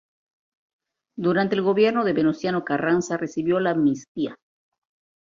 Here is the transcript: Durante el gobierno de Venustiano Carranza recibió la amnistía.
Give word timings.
Durante 1.15 1.53
el 1.53 1.61
gobierno 1.61 2.03
de 2.03 2.13
Venustiano 2.13 2.63
Carranza 2.65 3.17
recibió 3.17 3.59
la 3.59 3.69
amnistía. 3.69 4.35